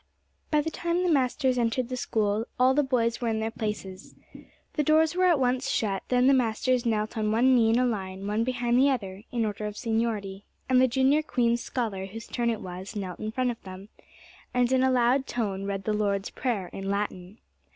[0.49, 4.15] By the time the masters entered the School all the boys were in their places.
[4.73, 7.85] The doors were at once shut, then the masters knelt on one knee in a
[7.85, 12.25] line, one behind the other, in order of seniority, and the Junior Queen's Scholar whose
[12.25, 13.89] turn it was knelt in front of them,
[14.55, 17.37] and in a loud tone read the Lord's Prayer in Latin.